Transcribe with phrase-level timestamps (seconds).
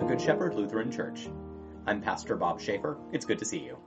[0.00, 1.28] Good Shepherd Lutheran Church.
[1.86, 2.98] I'm Pastor Bob Schaefer.
[3.12, 3.78] It's good to see you.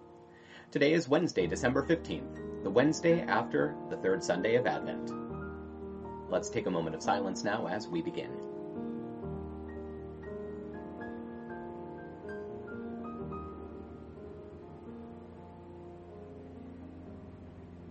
[0.71, 5.13] Today is Wednesday, December 15th, the Wednesday after the third Sunday of Advent.
[6.29, 8.31] Let's take a moment of silence now as we begin.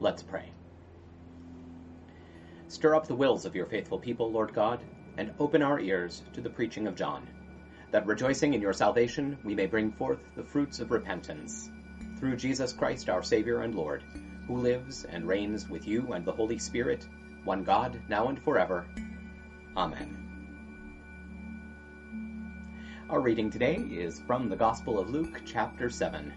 [0.00, 0.50] Let's pray.
[2.68, 4.80] Stir up the wills of your faithful people, Lord God,
[5.16, 7.26] and open our ears to the preaching of John,
[7.96, 11.70] that rejoicing in your salvation we may bring forth the fruits of repentance.
[12.18, 14.02] Through Jesus Christ, our Savior and Lord,
[14.46, 17.08] who lives and reigns with you and the Holy Spirit,
[17.44, 18.84] one God, now and forever.
[19.78, 20.14] Amen.
[23.08, 26.34] Our reading today is from the Gospel of Luke, chapter 7.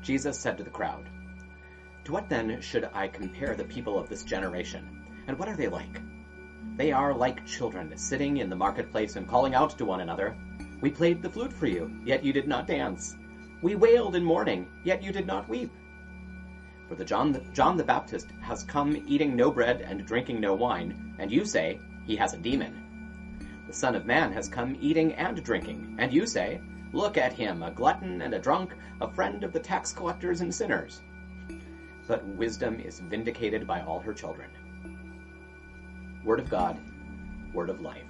[0.00, 1.10] Jesus said to the crowd,
[2.04, 5.00] To what then should I compare the people of this generation?
[5.26, 6.00] And what are they like?
[6.76, 10.36] They are like children sitting in the marketplace and calling out to one another,
[10.80, 13.16] We played the flute for you, yet you did not dance.
[13.62, 15.70] We wailed in mourning, yet you did not weep.
[16.88, 20.52] For the John, the John the Baptist has come eating no bread and drinking no
[20.54, 22.84] wine, and you say, He has a demon.
[23.66, 26.60] The Son of Man has come eating and drinking, and you say,
[26.92, 30.54] Look at him, a glutton and a drunk, a friend of the tax collectors and
[30.54, 31.00] sinners.
[32.06, 34.50] But wisdom is vindicated by all her children.
[36.24, 36.78] Word of God,
[37.52, 38.06] word of life.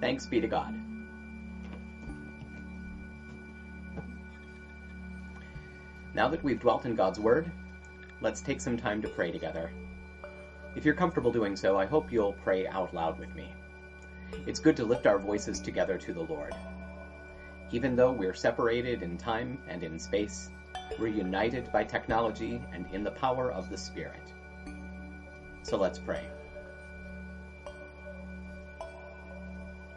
[0.00, 0.74] Thanks be to God.
[6.14, 7.50] Now that we've dwelt in God's word,
[8.20, 9.70] let's take some time to pray together.
[10.74, 13.54] If you're comfortable doing so, I hope you'll pray out loud with me.
[14.46, 16.54] It's good to lift our voices together to the Lord.
[17.70, 20.50] Even though we're separated in time and in space,
[20.98, 24.32] we're united by technology and in the power of the Spirit.
[25.62, 26.28] So let's pray.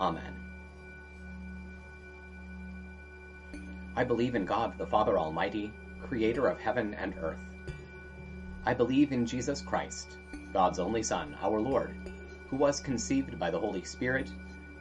[0.00, 0.34] Amen.
[3.96, 7.40] I believe in God the Father Almighty, creator of heaven and earth.
[8.64, 10.18] I believe in Jesus Christ,
[10.52, 11.96] God's only Son, our Lord,
[12.48, 14.30] who was conceived by the Holy Spirit,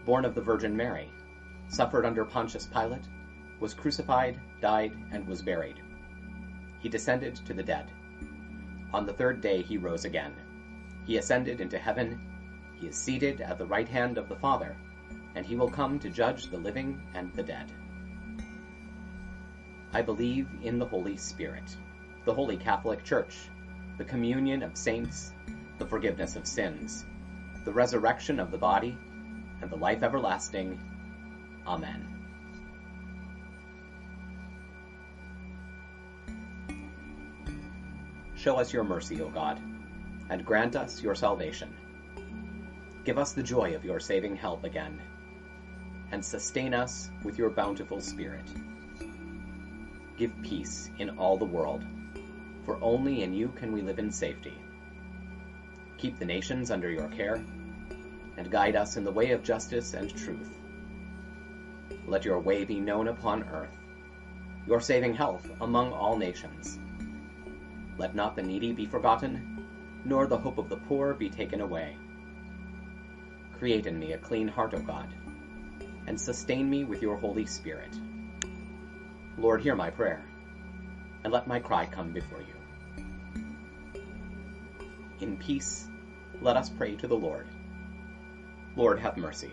[0.06, 1.10] born of the Virgin Mary
[1.68, 3.06] suffered under Pontius Pilate,
[3.60, 5.82] was crucified, died, and was buried.
[6.80, 7.86] He descended to the dead.
[8.94, 10.34] On the third day he rose again.
[11.06, 12.20] He ascended into heaven.
[12.80, 14.76] He is seated at the right hand of the Father,
[15.36, 17.72] and he will come to judge the living and the dead.
[19.94, 21.78] I believe in the Holy Spirit,
[22.26, 23.50] the Holy Catholic Church,
[23.98, 25.34] the communion of saints,
[25.78, 27.06] the forgiveness of sins,
[27.64, 28.98] the resurrection of the body,
[29.62, 30.80] and the life everlasting.
[31.66, 32.16] Amen.
[38.36, 39.60] Show us your mercy, O God,
[40.30, 41.74] and grant us your salvation.
[43.04, 45.02] Give us the joy of your saving help again,
[46.12, 48.48] and sustain us with your bountiful Spirit.
[50.18, 51.84] Give peace in all the world,
[52.66, 54.58] for only in you can we live in safety.
[55.98, 57.44] Keep the nations under your care,
[58.38, 60.56] and guide us in the way of justice and truth
[62.08, 63.76] let your way be known upon earth,
[64.68, 66.80] your saving health among all nations.
[67.98, 69.66] Let not the needy be forgotten,
[70.04, 71.98] nor the hope of the poor be taken away.
[73.58, 75.08] Create in me a clean heart, O God,
[76.08, 77.94] and sustain me with your Holy Spirit.
[79.38, 80.24] Lord, hear my prayer,
[81.24, 82.56] and let my cry come before you.
[85.20, 85.88] In peace,
[86.42, 87.48] let us pray to the Lord.
[88.76, 89.52] Lord, have mercy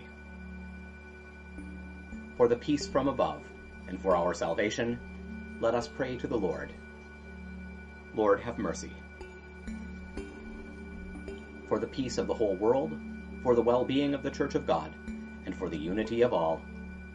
[2.36, 3.40] for the peace from above,
[3.88, 4.98] and for our salvation,
[5.60, 6.72] let us pray to the Lord.
[8.14, 8.92] Lord, have mercy.
[11.68, 12.98] For the peace of the whole world,
[13.42, 14.92] for the well being of the Church of God,
[15.46, 16.60] and for the unity of all,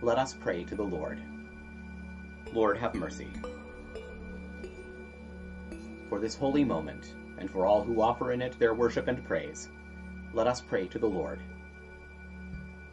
[0.02, 1.22] let us pray to the Lord.
[2.54, 3.30] Lord, have mercy.
[6.10, 9.70] For this holy moment, and for all who offer in it their worship and praise,
[10.34, 11.40] let us pray to the Lord.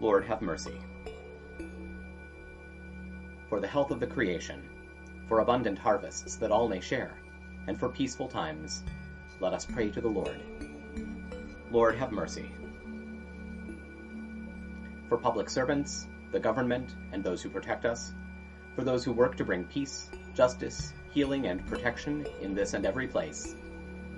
[0.00, 0.78] Lord, have mercy
[3.54, 4.60] for the health of the creation,
[5.28, 7.20] for abundant harvests that all may share,
[7.68, 8.82] and for peaceful times,
[9.38, 10.40] let us pray to the Lord.
[11.70, 12.50] Lord, have mercy.
[15.08, 18.14] For public servants, the government, and those who protect us,
[18.74, 23.06] for those who work to bring peace, justice, healing, and protection in this and every
[23.06, 23.54] place,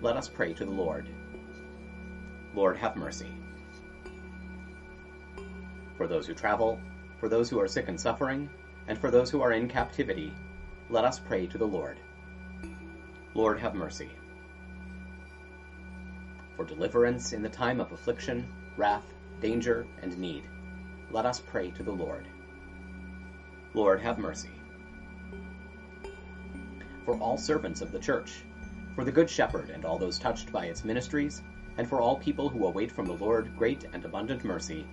[0.00, 1.08] let us pray to the Lord.
[2.54, 3.30] Lord, have mercy.
[5.96, 6.80] For those who travel,
[7.18, 8.48] for those who are sick and suffering,
[8.88, 10.32] and for those who are in captivity,
[10.88, 11.98] let us pray to the Lord.
[13.34, 14.10] Lord, have mercy.
[16.56, 19.04] For deliverance in the time of affliction, wrath,
[19.40, 20.44] danger, and need,
[21.11, 22.26] let us pray to the Lord.
[23.75, 24.50] Lord, have mercy.
[27.05, 28.43] For all servants of the Church,
[28.94, 31.43] for the Good Shepherd and all those touched by its ministries,
[31.79, 34.87] and for all people who await from the Lord great and abundant mercy,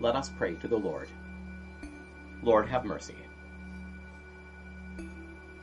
[0.00, 1.08] let us pray to the Lord.
[2.42, 3.16] Lord, have mercy.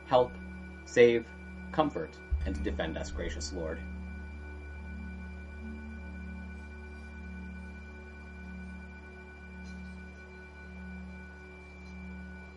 [0.06, 0.32] Help,
[0.84, 1.24] save,
[1.72, 2.10] comfort,
[2.46, 3.78] and defend us, gracious Lord.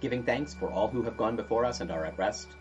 [0.03, 2.57] Giving thanks for all who have gone before us and are at rest,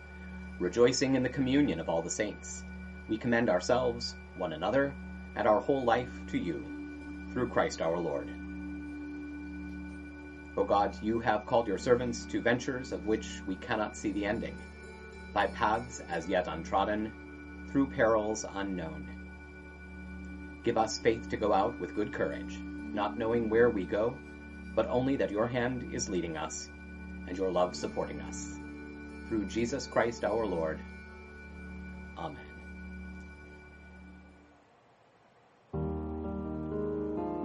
[0.59, 2.63] rejoicing in the communion of all the saints,
[3.09, 4.93] we commend ourselves, one another,
[5.35, 6.63] and our whole life to you,
[7.33, 8.29] through Christ our Lord.
[10.55, 14.25] O God, you have called your servants to ventures of which we cannot see the
[14.25, 14.55] ending,
[15.33, 17.11] by paths as yet untrodden,
[17.69, 20.61] through perils unknown.
[20.63, 24.17] Give us faith to go out with good courage, not knowing where we go,
[24.75, 26.69] but only that your hand is leading us,
[27.27, 28.59] and your love supporting us.
[29.27, 30.79] Through Jesus Christ our Lord.
[32.17, 32.37] Amen.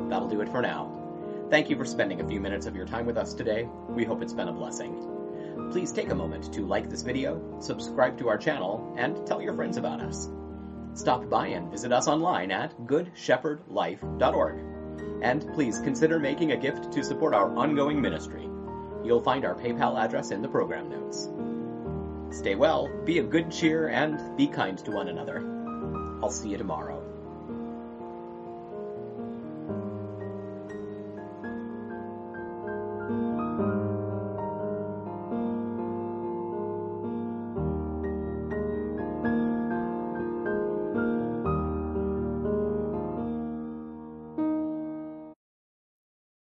[0.09, 0.95] That'll do it for now.
[1.51, 3.69] Thank you for spending a few minutes of your time with us today.
[3.89, 5.71] We hope it's been a blessing.
[5.71, 9.55] Please take a moment to like this video, subscribe to our channel, and tell your
[9.55, 10.29] friends about us.
[10.95, 14.59] Stop by and visit us online at goodshepherdlife.org.
[15.23, 18.49] And please consider making a gift to support our ongoing ministry.
[19.05, 21.29] You'll find our PayPal address in the program notes.
[22.37, 25.39] Stay well, be of good cheer, and be kind to one another.
[26.23, 26.98] I'll see you tomorrow.